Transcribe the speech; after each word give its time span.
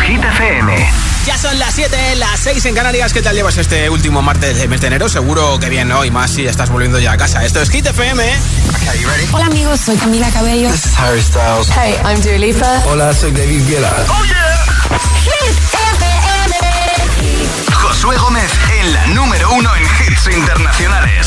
Hit 0.00 0.22
Ya 1.26 1.36
son 1.36 1.58
las 1.58 1.74
7, 1.74 2.14
las 2.16 2.40
6 2.40 2.64
en 2.64 2.74
Canarias. 2.74 3.12
¿Qué 3.12 3.20
tal 3.20 3.34
llevas 3.34 3.58
este 3.58 3.90
último 3.90 4.22
martes 4.22 4.56
de 4.56 4.66
mes 4.66 4.80
de 4.80 4.86
enero? 4.86 5.10
Seguro 5.10 5.60
que 5.60 5.68
bien, 5.68 5.88
¿no? 5.88 6.06
Y 6.06 6.10
más 6.10 6.30
si 6.30 6.46
estás 6.46 6.70
volviendo 6.70 6.98
ya 6.98 7.12
a 7.12 7.16
casa. 7.18 7.44
Esto 7.44 7.60
es 7.60 7.68
Hit 7.68 7.84
FM. 7.84 8.24
Hola, 9.32 9.44
amigos. 9.46 9.80
Soy 9.80 9.96
Camila 9.98 10.30
Cabello. 10.30 10.70
This 10.70 10.86
is 10.86 10.98
Harry 10.98 11.20
Styles. 11.20 11.68
Hey, 11.78 11.96
I'm 12.02 12.18
Dua 12.22 12.38
Lipa. 12.38 12.82
Hola, 12.86 13.12
soy 13.12 13.30
David 13.32 13.62
Guetta. 13.68 13.94
¡Oh, 14.08 14.24
yeah! 14.24 15.00
Hit 15.22 15.58
FM. 15.70 17.42
Josué 17.74 18.16
Gómez 18.16 18.50
en 18.80 18.92
la 18.94 19.06
número 19.08 19.52
uno 19.52 19.68
en 19.76 19.82
hits 20.12 20.28
internacionales. 20.34 21.26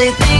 say 0.00 0.10
things 0.12 0.39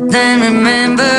then 0.00 0.40
remember 0.40 1.17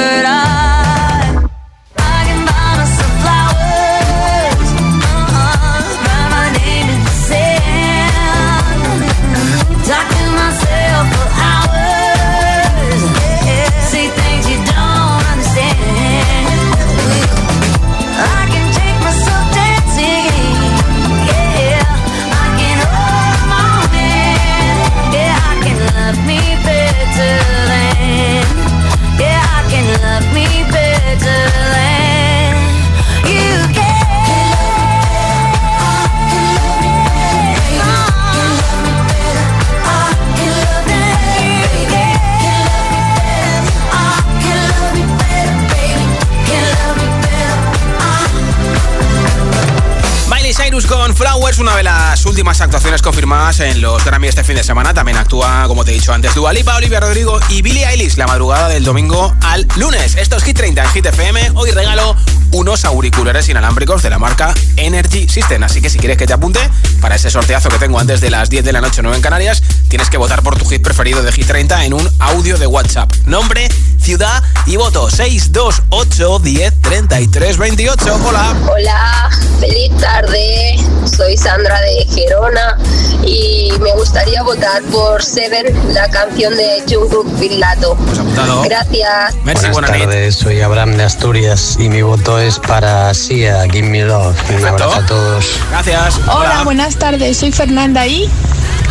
confirmadas 53.04 53.60
en 53.62 53.82
los 53.82 54.04
Grammy 54.04 54.28
este 54.28 54.44
fin 54.44 54.56
de 54.56 54.64
semana. 54.64 54.94
También 54.96 55.18
actúa, 55.18 55.66
como 55.68 55.86
te 55.86 55.92
he 55.92 55.94
dicho 55.94 56.12
antes, 56.12 56.34
Dualipa, 56.34 56.76
Olivia 56.76 57.00
Rodrigo 57.00 57.40
y 57.50 57.62
Billie 57.62 57.88
Eilish 57.88 58.18
la 58.18 58.26
madrugada 58.26 58.68
del 58.68 58.84
domingo 58.84 59.34
al 59.42 59.66
lunes. 59.78 60.16
estos 60.16 60.40
es 60.42 60.44
Hit 60.46 60.58
30 60.58 60.84
en 60.84 60.90
Hit 60.90 61.06
Hoy 61.54 61.70
regalo 61.72 62.16
unos 62.52 62.84
auriculares 62.86 63.48
inalámbricos 63.50 64.02
de 64.02 64.10
la 64.10 64.18
marca 64.18 64.54
Energy 64.76 65.30
System. 65.30 65.64
Así 65.64 65.82
que 65.82 65.90
si 65.90 66.00
quieres 66.00 66.18
que 66.18 66.26
te 66.26 66.34
apunte 66.34 66.60
para 67.00 67.16
ese 67.16 67.30
sorteazo 67.30 67.70
que 67.70 67.78
tengo 67.78 68.00
antes 68.00 68.22
de 68.22 68.32
las 68.32 68.50
10 68.50 68.66
de 68.66 68.74
la 68.74 68.82
noche, 68.82 69.02
9 69.04 69.16
en 69.16 69.22
Canarias, 69.22 69.62
tienes 69.88 70.10
que 70.10 70.18
votar 70.18 70.42
por 70.42 70.58
tu 70.58 70.66
hit 70.66 70.82
preferido 70.82 71.22
de 71.22 71.32
Hit 71.32 71.46
30 71.48 71.86
en 71.86 71.94
un 71.94 72.10
audio 72.20 72.58
de 72.58 72.66
WhatsApp. 72.68 73.14
Nombre 73.26 73.70
ciudad 74.10 74.42
y 74.66 74.76
voto. 74.76 75.08
628 75.08 76.40
10 76.40 76.82
33 76.82 77.58
28. 77.60 78.20
Hola. 78.28 78.56
Hola, 78.74 79.30
feliz 79.60 79.96
tarde. 80.02 80.78
Soy 81.16 81.38
Sandra 81.38 81.80
de 81.80 82.06
Gerona 82.16 82.76
y 83.24 83.70
me 83.80 83.94
gustaría 83.94 84.42
votar 84.42 84.82
por 84.92 85.24
Sever, 85.24 85.76
la 85.90 86.10
canción 86.10 86.58
de 86.58 86.82
Jungkook 86.90 87.38
bilato 87.38 87.96
pues 88.08 88.18
Gracias. 88.64 89.72
buenas, 89.72 89.92
tardes, 89.92 90.36
soy 90.38 90.62
Abraham 90.62 90.98
de 90.98 91.04
Asturias 91.04 91.76
y 91.80 91.90
mi 91.90 92.02
voto 92.02 92.40
es 92.40 92.58
para 92.58 93.14
Sia, 93.14 93.66
Give 93.70 93.84
Me 93.90 94.06
Love. 94.06 94.36
Un 94.58 94.66
abrazo 94.66 94.96
a 94.96 95.06
todos. 95.06 95.46
Gracias. 95.70 96.16
Hola 96.28 96.64
buenas 96.64 96.96
tardes, 96.96 97.38
soy 97.38 97.52
Fernanda 97.52 98.08
y 98.08 98.28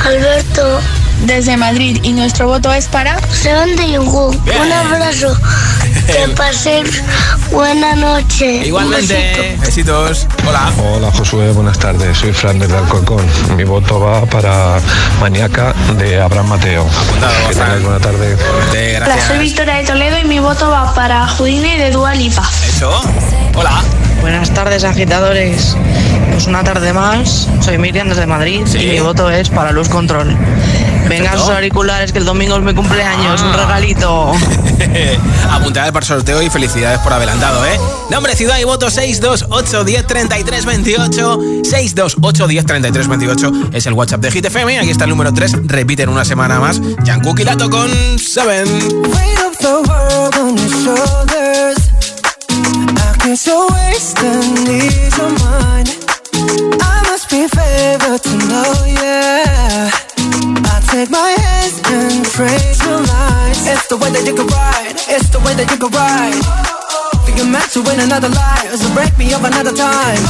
Alberto. 0.05 0.81
Desde 1.27 1.57
Madrid. 1.57 1.99
¿Y 2.05 2.13
nuestro 2.13 2.47
voto 2.47 2.73
es 2.73 2.87
para? 2.87 3.17
Un 3.17 4.73
abrazo. 4.73 5.37
Que 6.07 6.29
pase 6.37 6.85
buena 7.51 7.97
noche. 7.97 8.65
Igualmente. 8.67 9.57
Besitos. 9.61 10.29
Hola. 10.47 10.71
Hola 10.95 11.11
Josué, 11.13 11.51
buenas 11.53 11.77
tardes. 11.79 12.19
Soy 12.19 12.33
Fran 12.33 12.61
desde 12.61 12.77
Alcorcón. 12.79 13.25
Mi 13.57 13.65
voto 13.65 13.99
va 13.99 14.25
para 14.27 14.79
Maniaca 15.21 15.75
de 15.99 16.21
Abraham 16.21 16.51
Mateo. 16.51 16.87
Buenas 17.11 18.01
tardes. 18.01 19.25
soy 19.27 19.39
Victoria 19.39 19.75
de 19.75 19.85
Toledo 19.85 20.17
y 20.23 20.29
mi 20.29 20.39
voto 20.39 20.71
va 20.71 20.95
para 20.95 21.27
Judine 21.27 21.79
de 21.79 21.91
Dualipa. 21.91 22.49
Eso. 22.69 22.93
Hola. 23.57 23.83
Buenas 24.21 24.53
tardes, 24.53 24.85
agitadores. 24.85 25.77
Pues 26.33 26.47
una 26.47 26.65
tarde 26.65 26.93
más. 26.93 27.49
Soy 27.61 27.79
Miriam 27.79 28.09
desde 28.09 28.27
Madrid 28.27 28.67
y 28.75 28.87
mi 28.87 29.01
voto 29.01 29.31
es 29.31 29.49
para 29.49 29.71
Luz 29.73 29.89
Control. 29.89 30.37
Venga 31.09 31.33
sus 31.39 31.49
auriculares, 31.49 32.13
que 32.13 32.19
el 32.19 32.27
domingo 32.27 32.57
es 32.57 32.63
mi 32.63 32.75
cumpleaños, 32.75 33.41
un 33.43 33.53
ah. 33.53 33.57
regalito. 33.57 34.31
Apuntada 35.51 35.91
para 35.93 36.05
sorteo 36.05 36.43
y 36.43 36.51
felicidades 36.51 36.99
por 36.99 37.13
adelantado, 37.15 37.65
¿eh? 37.65 37.81
Nombre, 38.11 38.35
ciudad 38.37 38.59
y 38.59 38.65
voto 38.65 38.91
628 38.91 39.85
10 39.85 40.07
28. 40.67 41.39
628 41.63 42.47
10 42.47 42.65
28 43.09 43.53
es 43.73 43.87
el 43.87 43.95
WhatsApp 43.95 44.21
de 44.21 44.31
GTFM. 44.31 44.79
Aquí 44.81 44.91
está 44.91 45.05
el 45.05 45.11
número 45.11 45.33
3. 45.33 45.53
Repiten 45.67 46.09
una 46.11 46.25
semana 46.27 46.59
más. 46.61 46.81
Jan 47.07 47.23
Lato 47.45 47.71
con 47.71 47.89
Seven. 48.19 48.67
It's 53.27 53.47
a 53.49 53.59
waste 53.61 54.19
and 54.23 54.57
these 54.65 55.19
are 55.21 55.33
mine. 55.45 55.89
I 56.81 56.97
must 57.11 57.27
be 57.29 57.45
favored 57.51 58.23
to 58.25 58.35
know, 58.49 58.71
yeah. 58.89 59.91
I 60.71 60.77
take 60.89 61.11
my 61.11 61.27
hands 61.29 61.77
and 61.91 62.25
praise 62.25 62.79
the 62.79 62.97
lines. 63.03 63.67
It's 63.69 63.87
the 63.89 63.97
way 63.99 64.09
that 64.17 64.23
you 64.25 64.33
can 64.39 64.47
ride. 64.47 64.95
It's 65.13 65.29
the 65.35 65.41
way 65.41 65.53
that 65.61 65.67
you 65.69 65.77
can 65.83 65.91
ride. 65.93 66.41
Think 67.27 67.37
you're 67.43 67.51
meant 67.53 67.69
to 67.77 67.83
win 67.83 67.99
another 68.01 68.31
life, 68.31 68.73
so 68.79 68.87
break 68.95 69.13
me 69.19 69.35
up 69.35 69.43
another 69.45 69.75
time. 69.77 70.23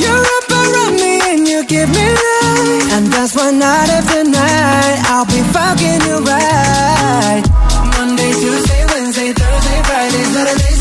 You're 0.00 0.22
around 0.48 0.94
me 1.02 1.18
and 1.34 1.42
you 1.50 1.60
give 1.66 1.90
me 1.90 2.06
life, 2.08 2.88
and 2.96 3.06
that's 3.12 3.34
why 3.36 3.50
night 3.50 3.90
after 3.90 4.22
night 4.24 4.96
I'll 5.12 5.26
be 5.28 5.42
fucking 5.52 6.00
you 6.08 6.16
right. 6.24 7.42
Monday, 7.92 8.30
Tuesday, 8.38 8.82
Wednesday, 8.88 9.28
Thursday, 9.36 9.78
Friday, 9.84 10.24
Saturday. 10.32 10.77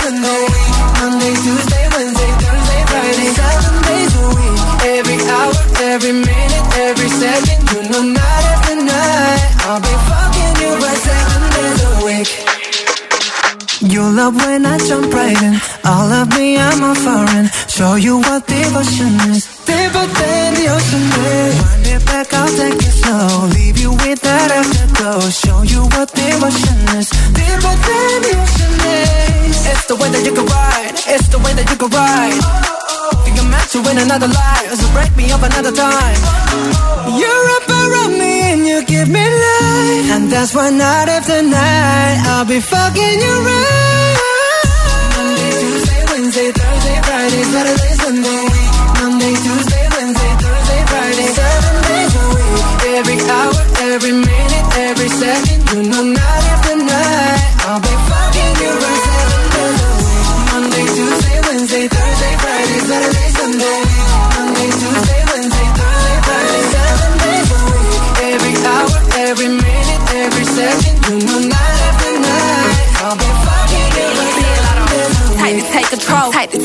What 18.17 18.25
what 18.33 18.47
devotion 18.47 19.13
is 19.29 19.45
Deeper 19.65 20.05
than 20.17 20.49
the 20.57 20.65
ocean 20.73 21.05
is 21.29 21.53
Wind 21.69 21.85
it 21.93 22.01
back, 22.09 22.33
I'll 22.33 22.49
take 22.49 22.73
it 22.81 22.93
slow 23.01 23.45
Leave 23.53 23.77
you 23.77 23.91
with 23.93 24.19
that 24.25 24.49
afterglow 24.49 25.21
Show 25.29 25.61
you 25.61 25.85
what 25.93 26.09
devotion 26.17 26.77
is 26.97 27.13
Deeper 27.37 27.75
than 27.77 28.15
the 28.25 28.33
ocean 28.41 28.75
is 29.05 29.69
It's 29.69 29.85
the 29.85 29.97
way 30.01 30.09
that 30.09 30.23
you 30.25 30.33
can 30.33 30.47
ride 30.49 30.97
It's 31.13 31.27
the 31.29 31.37
way 31.45 31.53
that 31.61 31.69
you 31.69 31.77
can 31.77 31.89
ride 31.93 32.41
Think 33.21 33.35
you're 33.37 33.45
meant 33.45 33.69
to 33.77 33.85
win 33.85 34.01
another 34.01 34.33
life 34.33 34.69
So 34.81 34.89
break 34.97 35.13
me 35.13 35.29
up 35.29 35.45
another 35.45 35.73
time 35.77 36.17
You're 37.21 37.45
up 37.61 37.69
around 37.69 38.17
me 38.17 38.33
and 38.49 38.61
you 38.65 38.81
give 38.81 39.13
me 39.13 39.21
life 39.21 40.07
And 40.17 40.25
that's 40.33 40.57
why 40.57 40.73
night 40.73 41.05
after 41.13 41.45
night 41.45 42.17
I'll 42.33 42.49
be 42.49 42.65
fucking 42.65 43.17
you 43.21 43.33
right 43.45 44.17
Monday, 45.13 45.51
Tuesday, 45.61 46.01
Wednesday, 46.09 46.49
Thursday, 46.57 46.97
Friday, 47.05 47.43
Saturday 47.53 47.96
something 49.35 49.65
to 49.65 49.66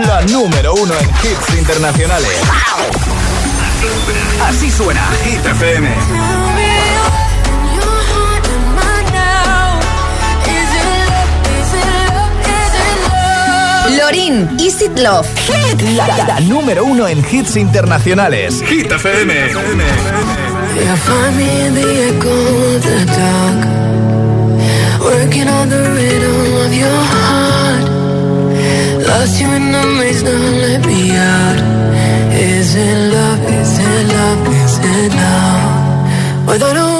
la 0.00 0.22
número 0.22 0.74
uno 0.74 0.92
en 0.94 1.08
hits 1.08 1.56
internacionales. 1.58 2.28
Así 4.48 4.70
suena 4.72 5.00
Hit 5.24 5.44
FM. 5.46 5.88
Lorin, 13.96 14.48
Is 14.58 14.82
It 14.82 14.98
Love. 14.98 15.28
Hit. 15.44 15.80
La, 15.96 16.40
número 16.40 16.84
uno 16.84 17.06
en 17.06 17.24
hits 17.32 17.56
internacionales. 17.56 18.62
Hit 18.68 18.90
FM. 18.90 19.34
Lost 29.18 29.40
you 29.40 29.48
in 29.52 29.70
the 29.70 29.84
maze, 29.98 30.22
Now 30.24 30.38
let 30.64 30.80
me 30.90 31.02
out. 31.30 31.60
Is 32.58 32.74
it 32.74 32.96
love? 33.14 33.42
Is 33.60 33.72
it 33.90 34.04
love? 34.16 34.42
Is 34.64 34.74
it 34.94 35.10
love? 35.22 36.48
Without 36.48 36.76
a 36.82 36.93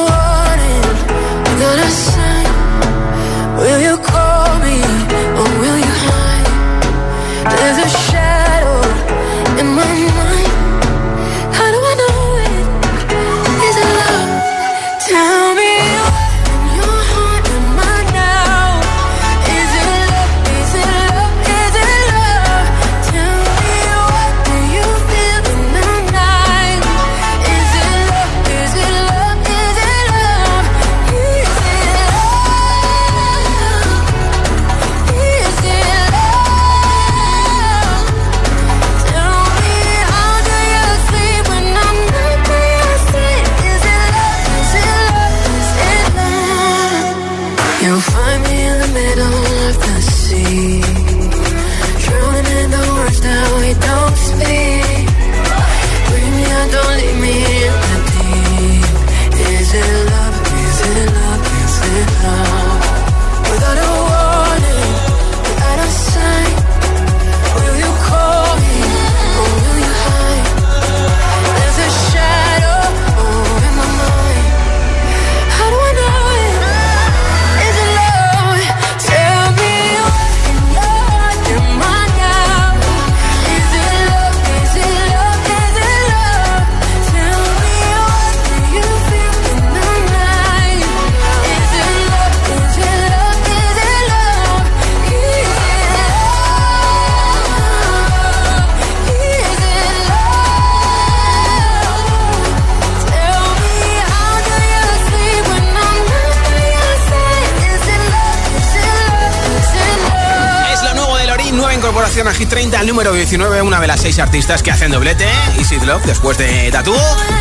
19, 113.12 113.60
una 113.60 113.80
de 113.80 113.86
las 113.86 114.00
seis 114.00 114.18
artistas 114.18 114.62
que 114.62 114.70
hacen 114.70 114.90
doblete. 114.90 115.26
Easy 115.58 115.76
Love 115.80 116.04
después 116.06 116.38
de 116.38 116.70
Tattoo, 116.72 116.96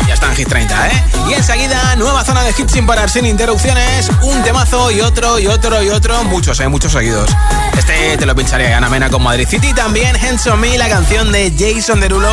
ya 0.06 0.12
está 0.12 0.26
en 0.26 0.36
Hit 0.36 0.48
30, 0.48 0.88
¿eh? 0.88 1.04
Y 1.30 1.32
enseguida, 1.32 1.96
nueva 1.96 2.22
zona 2.22 2.42
de 2.42 2.50
hits 2.50 2.70
sin 2.70 2.84
parar, 2.86 3.08
sin 3.08 3.24
interrupciones. 3.24 4.10
Un 4.22 4.42
temazo 4.42 4.90
y 4.90 5.00
otro, 5.00 5.38
y 5.38 5.46
otro, 5.46 5.82
y 5.82 5.88
otro. 5.88 6.22
Muchos, 6.24 6.60
hay 6.60 6.66
¿eh? 6.66 6.68
Muchos 6.68 6.92
seguidos. 6.92 7.30
Este 7.78 8.16
te 8.18 8.26
lo 8.26 8.34
pincharía 8.36 8.76
Ana 8.76 8.90
Mena 8.90 9.08
con 9.08 9.22
Madrid 9.22 9.48
City. 9.48 9.72
También 9.72 10.14
On 10.52 10.60
Me, 10.60 10.76
la 10.76 10.88
canción 10.90 11.32
de 11.32 11.50
Jason 11.58 11.98
Derulo 11.98 12.30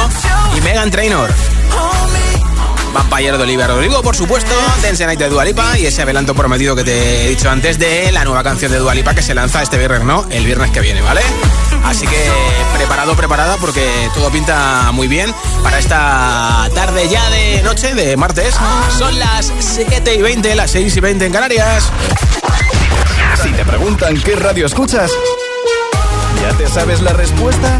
y 0.58 0.62
Megan 0.62 0.92
Trainor. 0.92 1.32
Vampire 2.94 3.38
de 3.38 3.44
Oliver 3.44 3.68
Rodrigo, 3.68 4.02
por 4.02 4.16
supuesto, 4.16 4.52
de 4.82 5.06
Night 5.06 5.20
de 5.20 5.30
Dualipa 5.30 5.78
y 5.78 5.86
ese 5.86 6.02
adelanto 6.02 6.36
prometido 6.36 6.76
que 6.76 6.84
te 6.84 7.26
he 7.26 7.30
dicho 7.30 7.50
antes 7.50 7.80
de 7.80 8.12
la 8.12 8.24
nueva 8.26 8.44
canción 8.44 8.72
de 8.72 8.80
Dualipa 8.80 9.14
que 9.16 9.22
se 9.22 9.34
lanza 9.34 9.62
este 9.62 9.78
viernes, 9.78 10.04
¿no? 10.04 10.26
El 10.30 10.46
viernes 10.46 10.72
que 10.72 10.82
viene, 10.82 11.02
¿vale? 11.02 11.22
Así 11.86 12.06
que 12.06 12.30
preparado, 12.78 13.16
preparada, 13.16 13.56
porque 13.58 13.88
todo 14.14 14.30
pinta 14.30 14.92
muy 14.94 15.08
bien 15.08 15.34
para 15.64 15.80
esta 15.80 16.70
tarde 16.76 17.08
ya 17.10 17.30
de 17.30 17.62
noche, 17.64 17.94
de 17.94 18.18
martes. 18.18 18.56
Son 18.98 19.18
las 19.18 19.52
7 19.60 20.14
y 20.16 20.22
20, 20.22 20.54
las 20.56 20.72
6 20.72 20.98
y 20.98 21.00
20 21.00 21.26
en 21.26 21.32
Canarias. 21.34 21.86
Si 23.42 23.50
te 23.54 23.64
preguntan 23.66 24.20
qué 24.22 24.36
radio 24.36 24.66
escuchas, 24.66 25.12
¿ya 26.42 26.58
te 26.58 26.68
sabes 26.68 27.02
la 27.02 27.14
respuesta? 27.14 27.80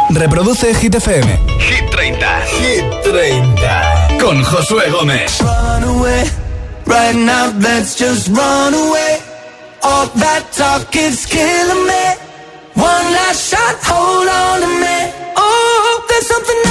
Reproduce 0.15 0.71
Hit 0.73 0.93
FM. 0.93 1.23
Hit 1.59 1.89
30. 1.89 2.17
Hit 2.59 2.85
30. 3.03 4.17
Con 4.19 4.43
Josué 4.43 4.89
Gómez. 4.89 5.39
Run 5.39 5.83
away. 5.83 6.23
Right 6.85 7.15
now, 7.15 7.51
let's 7.59 7.95
just 7.95 8.27
run 8.27 8.73
away. 8.73 9.19
All 9.83 10.07
that 10.15 10.51
talk 10.51 10.93
is 10.95 11.25
killing 11.25 11.85
me. 11.87 12.15
One 12.75 13.05
last 13.13 13.49
shot, 13.49 13.77
hold 13.83 14.27
on 14.27 14.61
to 14.61 14.67
me. 14.67 15.31
Oh, 15.37 16.05
there's 16.09 16.27
something 16.27 16.70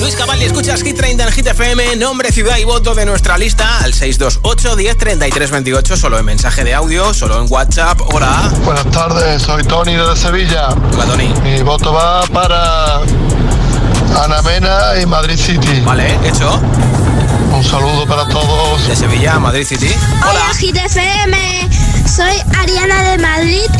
Luis 0.00 0.14
Cavalli, 0.16 0.44
escuchas 0.44 0.80
Hit 0.84 0.96
30 0.96 1.24
en 1.26 1.32
Hit 1.32 1.46
nombre, 1.98 2.30
ciudad 2.30 2.56
y 2.56 2.62
voto 2.62 2.94
de 2.94 3.04
nuestra 3.04 3.36
lista 3.36 3.78
al 3.80 3.92
628 3.92 4.76
103328 4.76 5.96
solo 5.96 6.18
en 6.20 6.24
mensaje 6.26 6.62
de 6.62 6.72
audio, 6.72 7.12
solo 7.12 7.42
en 7.44 7.50
WhatsApp, 7.50 8.00
hola. 8.14 8.48
Buenas 8.64 8.88
tardes, 8.92 9.42
soy 9.42 9.64
Tony 9.64 9.94
de 9.96 10.14
Sevilla. 10.16 10.68
Hola, 10.92 11.04
Tony. 11.06 11.34
Mi 11.42 11.62
voto 11.62 11.92
va 11.92 12.22
para 12.26 12.98
Ana 14.24 14.40
Mena 14.42 15.00
y 15.02 15.06
Madrid 15.06 15.36
City. 15.36 15.80
Vale, 15.84 16.16
hecho. 16.24 16.60
Un 17.52 17.64
saludo 17.64 18.06
para 18.06 18.24
todos. 18.28 18.86
De 18.86 18.94
Sevilla, 18.94 19.36
Madrid 19.40 19.66
City. 19.66 19.92
Hola, 20.20 20.30
Hola 20.30 21.77
soy 22.16 22.40
Ariana 22.58 23.02
de 23.10 23.18
Madrid 23.18 23.70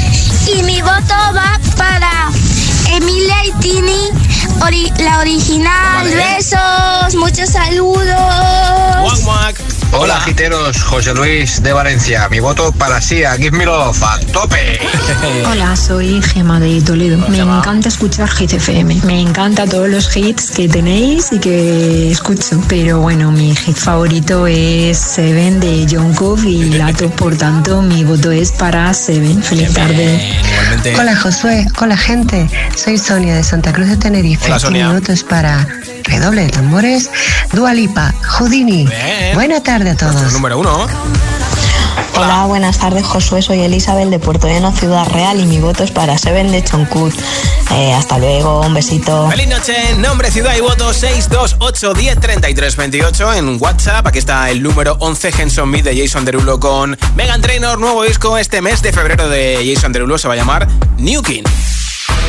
y 0.54 0.62
mi 0.62 0.80
voto 0.82 1.14
va 1.34 1.58
para 1.78 2.30
Emilia 2.92 3.34
y 3.44 3.52
Tini, 3.54 4.10
la 4.98 5.20
original. 5.20 6.04
Besos, 6.06 7.14
muchos 7.16 7.48
saludos. 7.48 8.14
Hola, 9.92 10.20
giteros, 10.20 10.82
José 10.82 11.14
Luis 11.14 11.62
de 11.62 11.72
Valencia. 11.72 12.28
Mi 12.30 12.40
voto 12.40 12.70
para 12.72 13.00
Sia, 13.00 13.36
give 13.36 13.50
me 13.52 13.64
a 13.64 13.90
tope. 14.32 14.78
Hola, 15.50 15.74
soy 15.76 16.20
Gema 16.22 16.60
de 16.60 16.80
Toledo. 16.82 17.18
Me 17.28 17.38
encanta 17.38 17.88
escuchar 17.88 18.28
Hit 18.28 18.52
FM. 18.52 18.98
Me 19.04 19.20
encanta 19.22 19.64
todos 19.66 19.88
los 19.88 20.14
hits 20.14 20.50
que 20.50 20.68
tenéis 20.68 21.28
y 21.32 21.38
que 21.38 22.12
escucho. 22.12 22.62
Pero 22.68 23.00
bueno, 23.00 23.32
mi 23.32 23.56
hit 23.56 23.76
favorito 23.76 24.46
es 24.46 24.98
Seven 24.98 25.58
de 25.58 25.86
John 25.90 26.12
Cove 26.14 26.48
y 26.48 26.64
Lato. 26.74 27.08
Por 27.10 27.36
tanto, 27.36 27.80
mi 27.80 28.04
voto 28.04 28.30
es 28.30 28.52
para 28.52 28.92
Seven. 28.92 29.42
Feliz 29.42 29.72
tarde. 29.72 30.20
Hola, 30.98 31.16
Josué. 31.16 31.66
Hola, 31.80 31.96
gente. 31.96 32.46
Soy 32.76 32.98
Sonia 32.98 33.34
de 33.36 33.42
Santa 33.42 33.72
Cruz 33.72 33.88
de 33.88 33.96
Tenerife. 33.96 34.46
Hola, 34.46 34.58
Sonia. 34.58 35.00
es 35.08 35.24
para 35.24 35.66
redoble 36.04 36.42
de 36.44 36.50
tambores. 36.50 37.10
Dualipa, 37.52 38.14
Houdini. 38.26 38.86
¡Buenas 39.34 39.62
tardes! 39.62 39.77
número 40.34 40.58
uno. 40.58 40.86
Hola. 42.16 42.46
buenas 42.46 42.78
tardes 42.80 43.06
Josué, 43.06 43.42
soy 43.42 43.60
Elizabeth 43.60 44.08
de 44.08 44.18
Puerto 44.18 44.48
Llano, 44.48 44.72
Ciudad 44.76 45.08
Real 45.12 45.38
y 45.38 45.44
mi 45.46 45.60
voto 45.60 45.84
es 45.84 45.92
para 45.92 46.18
Seven 46.18 46.50
de 46.50 46.64
Choncut. 46.64 47.14
Eh, 47.76 47.92
hasta 47.94 48.18
luego, 48.18 48.62
un 48.62 48.74
besito. 48.74 49.30
Feliz 49.30 49.46
noche, 49.46 49.74
nombre, 49.98 50.30
ciudad 50.32 50.56
y 50.56 50.60
voto 50.60 50.92
628 50.92 51.94
10 51.94 52.16
28 52.76 53.34
en 53.34 53.56
WhatsApp. 53.60 54.04
Aquí 54.06 54.18
está 54.18 54.50
el 54.50 54.62
número 54.64 54.96
11 54.98 55.32
Henson 55.38 55.70
Meat 55.70 55.84
de 55.84 56.02
Jason 56.02 56.24
Derulo 56.24 56.58
con 56.58 56.98
Megan 57.14 57.40
Trainor, 57.40 57.78
nuevo 57.78 58.02
disco 58.02 58.36
este 58.36 58.60
mes 58.62 58.82
de 58.82 58.92
febrero 58.92 59.28
de 59.28 59.72
Jason 59.72 59.92
Derulo, 59.92 60.18
se 60.18 60.26
va 60.26 60.34
a 60.34 60.36
llamar 60.36 60.66
New 60.96 61.22
King. 61.22 61.44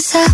pasa? 0.00 0.24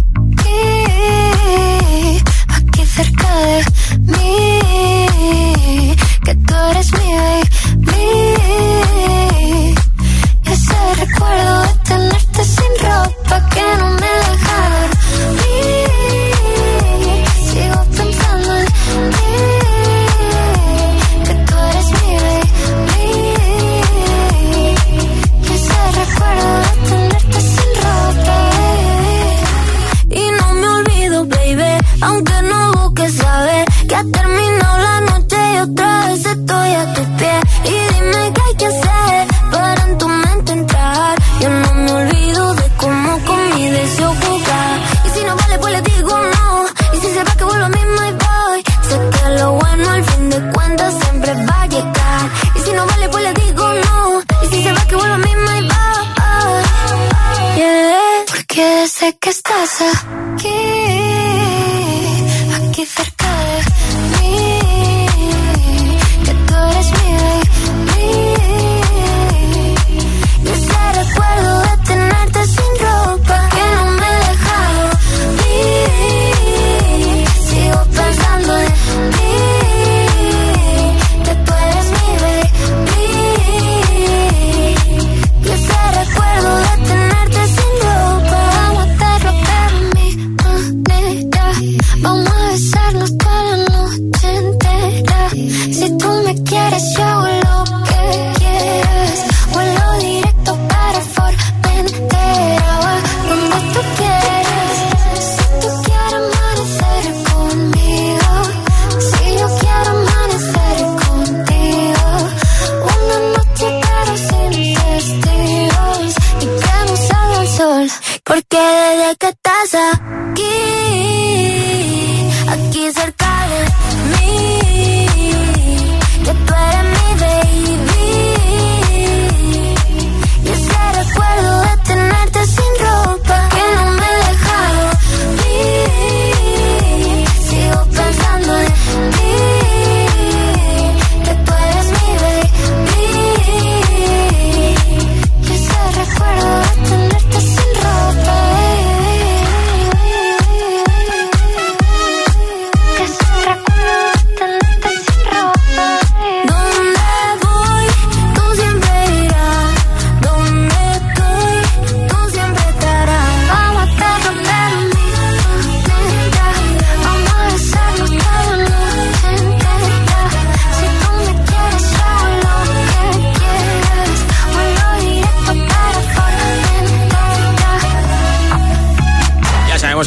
sé 59.06 59.18
que 59.20 59.30
estás. 59.30 59.80
A... 59.82 59.84
Eh? 59.84 60.25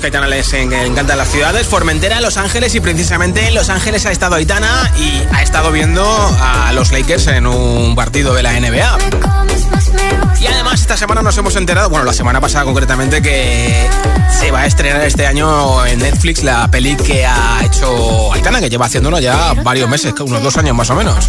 que 0.02 0.08
a 0.08 0.10
Aitana 0.24 0.84
encantan 0.86 1.18
las 1.18 1.28
ciudades, 1.30 1.68
Formentera, 1.68 2.22
Los 2.22 2.38
Ángeles 2.38 2.74
y 2.74 2.80
precisamente 2.80 3.48
en 3.48 3.54
Los 3.56 3.68
Ángeles 3.70 4.06
ha 4.06 4.12
estado 4.12 4.36
Aitana 4.36 4.90
y 4.98 5.22
ha 5.36 5.42
estado 5.44 5.72
viendo 5.74 6.06
a 6.42 6.72
los 6.74 6.92
Lakers 6.94 7.28
en 7.28 7.46
un 7.46 7.96
partido 7.96 8.34
de 8.34 8.44
la 8.44 8.58
NBA. 8.58 8.98
Y 10.40 10.48
además 10.48 10.82
esta 10.82 10.96
semana 10.96 11.22
nos 11.22 11.38
hemos 11.38 11.56
enterado, 11.58 11.90
bueno, 11.90 12.06
la 12.06 12.14
semana 12.14 12.40
pasada 12.40 12.64
concretamente, 12.64 13.22
que 13.22 13.88
se 14.40 14.52
va 14.52 14.62
a 14.62 14.66
estrenar 14.68 15.02
este 15.02 15.28
año 15.28 15.86
en 15.86 16.00
Netflix 16.00 16.44
la 16.44 16.70
peli 16.72 16.96
que 16.96 17.26
ha 17.26 17.60
hecho 17.66 18.32
Aitana, 18.32 18.62
que 18.62 18.70
lleva 18.70 18.86
haciéndolo 18.86 19.20
ya 19.20 19.54
varios 19.64 19.90
meses, 19.90 20.14
unos 20.22 20.42
dos 20.42 20.56
años 20.58 20.76
más 20.76 20.90
o 20.92 20.96
menos. 20.96 21.28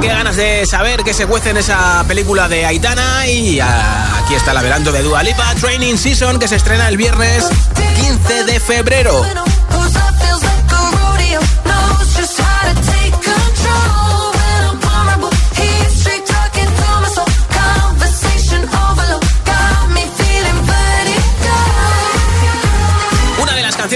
Qué 0.00 0.06
ganas 0.08 0.36
de 0.36 0.64
saber 0.64 1.02
qué 1.02 1.12
se 1.12 1.26
cuece 1.26 1.50
en 1.50 1.56
esa 1.56 2.04
película 2.06 2.48
de 2.48 2.64
Aitana. 2.64 3.26
Y 3.26 3.58
aquí 3.58 4.34
está 4.34 4.52
el 4.52 4.58
adelanto 4.58 4.92
de 4.92 5.02
dualipa 5.02 5.52
Training 5.56 5.96
Season, 5.96 6.38
que 6.38 6.46
se 6.46 6.54
estrena 6.56 6.86
el 6.88 6.96
viernes 6.96 7.44
15 8.00 8.44
de 8.44 8.60
febrero. 8.60 9.26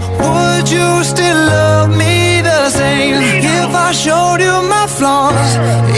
Would 0.00 0.64
you 0.70 1.04
still 1.04 1.36
love 1.36 1.90
me 1.96 2.40
the 2.40 2.70
same 2.70 3.14
if 3.22 3.70
I 3.74 3.92
showed 3.92 4.40
you 4.40 4.56
my 4.68 4.86
flaws? 4.86 5.50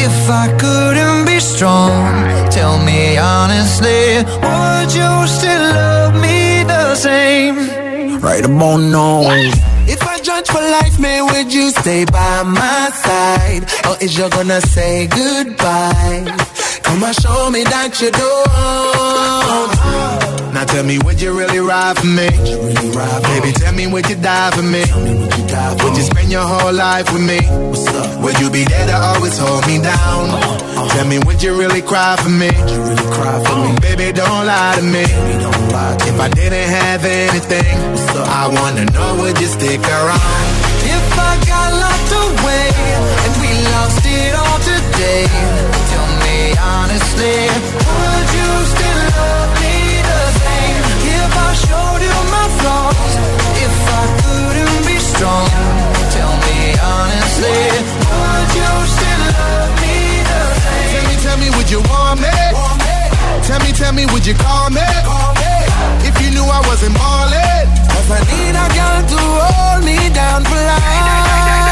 If 0.06 0.28
I 0.30 0.48
couldn't 0.58 1.26
be 1.26 1.38
strong, 1.38 2.10
tell 2.50 2.78
me 2.84 3.16
honestly, 3.18 4.24
would 4.46 4.88
you 5.00 5.26
still 5.28 5.64
love 5.74 6.14
me 6.20 6.64
the 6.64 6.94
same? 6.96 7.56
Right 8.20 8.44
about 8.44 8.78
now. 8.78 9.22
If 9.86 10.02
I 10.06 10.18
judge 10.20 10.48
for 10.50 10.60
life, 10.60 10.98
man, 10.98 11.26
would 11.26 11.52
you 11.54 11.70
stay 11.70 12.04
by 12.04 12.42
my 12.44 12.90
side? 12.94 13.64
Or 13.86 13.96
is 14.02 14.16
you 14.18 14.28
gonna 14.30 14.60
say 14.60 15.06
goodbye? 15.06 16.24
Come 16.82 17.04
and 17.04 17.14
show 17.22 17.48
me 17.50 17.62
that 17.64 18.00
you 18.00 18.10
don't. 18.10 20.31
Now 20.52 20.64
tell 20.64 20.84
me, 20.84 20.98
would 20.98 21.18
you 21.18 21.32
really 21.32 21.60
ride 21.60 21.96
for 21.96 22.06
me? 22.06 22.28
Really 22.28 22.90
ride 22.92 23.22
Baby, 23.22 23.52
tell 23.52 23.72
me, 23.72 23.86
would 23.86 24.06
you 24.10 24.16
die 24.16 24.50
for 24.50 24.60
me? 24.60 24.84
me 24.84 25.24
would, 25.24 25.32
you 25.32 25.46
die 25.48 25.74
for? 25.76 25.84
would 25.84 25.96
you 25.96 26.02
spend 26.02 26.28
your 26.30 26.44
whole 26.44 26.74
life 26.74 27.10
with 27.10 27.24
me? 27.24 27.40
Would 28.20 28.36
you 28.38 28.50
be 28.50 28.64
there 28.64 28.86
to 28.88 28.96
always 29.00 29.38
hold 29.38 29.66
me 29.66 29.80
down? 29.80 30.28
Uh 30.28 30.52
Uh 30.84 30.88
Tell 30.92 31.06
me, 31.06 31.18
would 31.24 31.42
you 31.42 31.56
really 31.56 31.80
cry 31.80 32.16
for 32.22 32.28
me? 32.28 32.50
Really 32.52 33.06
cry 33.16 33.36
for 33.46 33.52
uh 33.56 33.64
me? 33.64 33.70
Baby, 33.80 34.12
don't 34.12 34.44
lie 34.44 34.76
to 34.76 34.84
me. 34.84 35.04
Lie 35.72 35.96
to 35.96 36.08
if 36.12 36.18
me. 36.20 36.20
I 36.20 36.28
didn't 36.28 36.68
have 36.80 37.04
anything, 37.06 37.74
I 38.20 38.44
wanna 38.56 38.84
know, 38.94 39.10
would 39.24 39.40
you 39.40 39.46
stick 39.46 39.80
around? 39.80 40.48
If 40.96 41.04
I 41.16 41.30
got 41.48 41.68
locked 41.82 42.12
away 42.28 42.66
and 43.24 43.32
we 43.40 43.50
lost 43.72 44.00
it 44.04 44.34
all 44.42 44.58
today, 44.68 45.24
tell 45.88 46.08
me 46.20 46.52
honestly. 46.72 47.91
if 52.48 53.76
I 53.86 54.02
couldn't 54.22 54.86
be 54.86 54.98
strong? 54.98 55.46
Tell 56.10 56.34
me 56.44 56.74
honestly, 56.82 57.68
would 58.02 58.50
you 58.58 58.74
still 58.94 59.20
love 59.30 59.70
me 59.80 60.22
the 60.26 60.40
same? 60.60 60.88
Tell 60.92 61.04
me, 61.06 61.14
tell 61.22 61.36
me, 61.38 61.56
would 61.56 61.70
you 61.70 61.80
want 61.90 62.20
me? 62.20 62.38
Tell 63.46 63.60
me, 63.60 63.70
tell 63.72 63.92
me, 63.92 64.06
would 64.12 64.26
you 64.26 64.34
call 64.34 64.70
me? 64.70 64.82
If 66.02 66.18
you 66.20 66.30
knew 66.30 66.44
I 66.44 66.60
wasn't 66.66 66.96
cause 66.98 68.10
I 68.10 68.18
need 68.26 68.54
a 68.58 68.66
girl 68.74 69.00
to 69.10 69.18
hold 69.18 69.84
me 69.84 70.10
down 70.14 70.42
for 70.44 70.62
life 70.72 71.71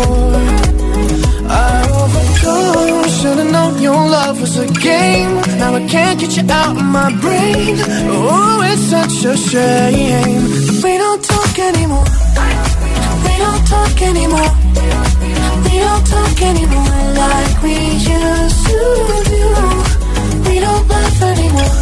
before. 0.00 0.36
I 1.66 1.70
overdosed, 2.02 3.12
should've 3.20 3.50
known 3.54 3.80
your 3.80 4.02
love 4.16 4.40
was 4.40 4.56
a 4.58 4.66
game. 4.66 5.32
Now 5.60 5.74
I 5.74 5.82
can't 5.86 6.18
get 6.20 6.36
you 6.36 6.44
out 6.50 6.76
of 6.76 6.82
my 6.98 7.08
brain. 7.24 7.76
Oh, 8.14 8.66
it's 8.70 8.82
such 8.94 9.16
a 9.32 9.36
shame. 9.36 10.42
We 10.84 10.92
don't 11.02 11.22
talk 11.32 11.54
anymore. 11.70 12.06
We 13.24 13.34
don't 13.44 13.64
talk 13.74 13.96
anymore. 14.12 14.52
We 15.66 15.74
don't 15.86 16.06
talk 16.14 16.36
anymore 16.50 16.94
like 17.24 17.54
we 17.62 17.76
used 18.18 18.60
to 18.66 18.78
do. 19.30 19.46
We 20.48 20.54
don't 20.66 20.84
laugh 20.92 21.18
anymore. 21.34 21.74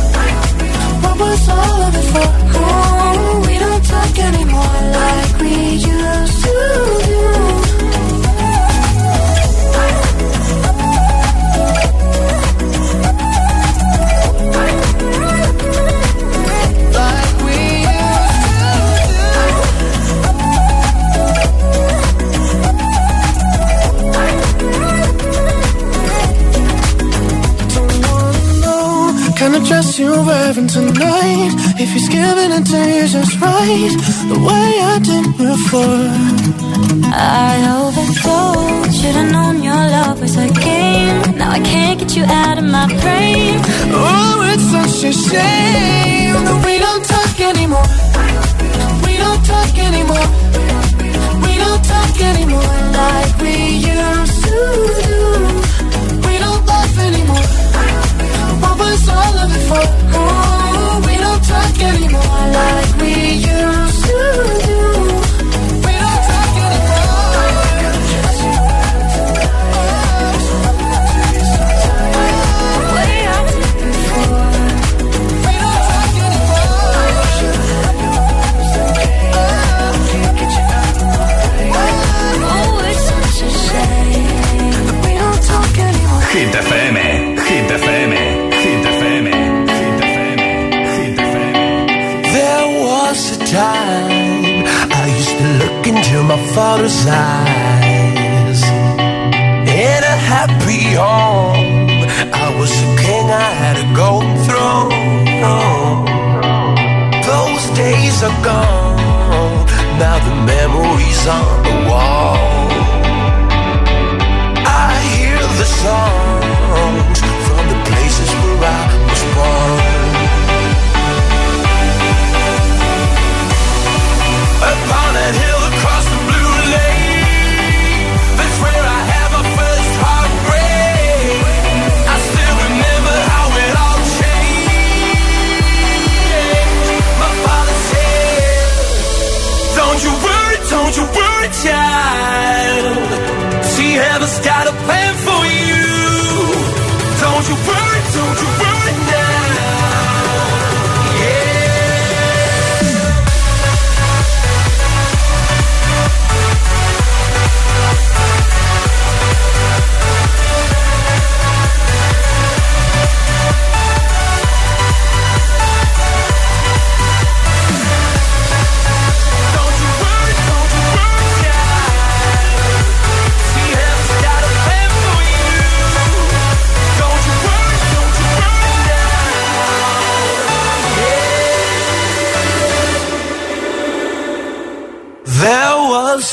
What 1.03 1.17
was 1.23 1.43
all 1.57 1.79
of 1.87 1.93
it 2.01 2.07
for? 2.13 2.27
Oh, 2.63 3.45
we 3.47 3.55
don't 3.65 3.85
talk 3.95 4.15
anymore 4.31 4.77
like 5.01 5.41
we 5.43 5.84
kind 29.45 29.57
of 29.57 29.67
dress 29.69 29.99
you 29.99 30.09
wearing 30.11 30.67
tonight? 30.67 31.53
If 31.85 31.93
he's 31.93 32.09
giving 32.09 32.51
it 32.59 32.65
to 32.73 32.81
you 32.97 33.05
just 33.15 33.39
right, 33.43 33.93
the 34.33 34.39
way 34.49 34.69
I 34.93 34.95
did 35.11 35.27
before. 35.37 36.07
I 37.13 37.49
overdosed. 37.77 38.95
Should've 39.03 39.31
known 39.37 39.63
your 39.63 39.83
love 39.97 40.19
was 40.21 40.37
a 40.39 40.49
game. 40.49 41.37
Now 41.37 41.51
I 41.51 41.61
can't 41.61 42.01
get 42.01 42.17
you 42.17 42.25
out 42.25 42.57
of 42.57 42.65
my 42.65 42.87
brain. 43.03 43.61
Oh, 44.01 44.49
it's 44.51 44.67
such 44.77 44.99
a 45.11 45.13
shame 45.13 46.35
that 46.49 46.59
we 46.67 46.75
don't 46.87 47.05
talk 47.15 47.37
anymore. 47.53 47.89
We 49.05 49.13
don't 49.25 49.43
talk 49.53 49.75
anymore. 49.91 50.29
We 51.45 51.53
don't 51.63 51.85
talk 51.93 52.15
anymore. 52.33 52.94